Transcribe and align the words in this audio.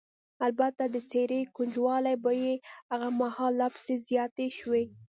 البته 0.47 0.83
د 0.93 0.95
څېرې 1.09 1.41
ګونجوالې 1.55 2.15
به 2.23 2.31
یې 2.43 2.53
هغه 2.91 3.09
مهال 3.21 3.53
لا 3.59 3.67
پسې 3.73 3.95
زیاتې 4.07 4.47
شوې. 4.59 4.83